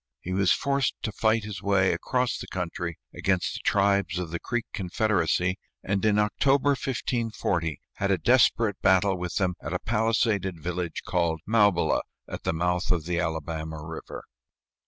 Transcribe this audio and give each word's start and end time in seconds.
He 0.19 0.33
was 0.33 0.51
forced 0.51 0.95
to 1.03 1.11
fight 1.11 1.43
his 1.43 1.61
way 1.61 1.93
across 1.93 2.39
the 2.39 2.47
country 2.47 2.97
against 3.13 3.53
the 3.53 3.59
tribes 3.63 4.17
of 4.17 4.31
the 4.31 4.39
Creek 4.39 4.65
confederacy, 4.73 5.59
and 5.83 6.03
in 6.03 6.17
October, 6.17 6.69
1540, 6.71 7.79
had 7.97 8.09
a 8.09 8.17
desperate 8.17 8.81
battle 8.81 9.15
with 9.15 9.35
them 9.35 9.53
at 9.61 9.73
a 9.73 9.79
palisaded 9.79 10.59
village 10.59 11.03
called 11.05 11.39
Maubila, 11.47 12.01
at 12.27 12.45
the 12.45 12.51
mouth 12.51 12.89
of 12.91 13.05
the 13.05 13.19
Alabama 13.19 13.79
River. 13.83 14.23